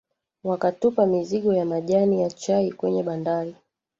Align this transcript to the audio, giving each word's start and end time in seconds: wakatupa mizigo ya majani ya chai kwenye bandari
wakatupa 0.43 1.05
mizigo 1.05 1.53
ya 1.53 1.65
majani 1.65 2.21
ya 2.21 2.29
chai 2.29 2.71
kwenye 2.71 3.03
bandari 3.03 3.55